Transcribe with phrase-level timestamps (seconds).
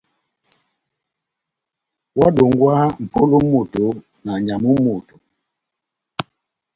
[2.17, 3.85] Óhádongwaha mʼpolo mú moto
[4.23, 5.15] na nyamu mú moto.